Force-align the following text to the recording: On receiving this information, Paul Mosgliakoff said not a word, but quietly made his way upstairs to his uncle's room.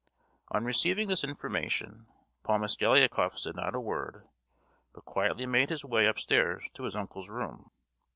On 0.47 0.65
receiving 0.65 1.07
this 1.07 1.23
information, 1.23 2.07
Paul 2.41 2.57
Mosgliakoff 2.61 3.37
said 3.37 3.55
not 3.55 3.75
a 3.75 3.79
word, 3.79 4.27
but 4.95 5.05
quietly 5.05 5.45
made 5.45 5.69
his 5.69 5.85
way 5.85 6.07
upstairs 6.07 6.71
to 6.73 6.85
his 6.85 6.95
uncle's 6.95 7.29
room. 7.29 7.69